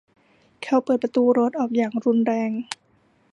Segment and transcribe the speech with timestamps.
[0.61, 2.51] เขาเปิดประตูรถออกอย่างรุนแรง